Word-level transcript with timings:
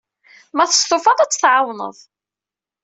Ma 0.55 0.65
testufaḍ, 0.71 1.19
ad 1.19 1.31
t-tɛawneḍ. 1.31 1.97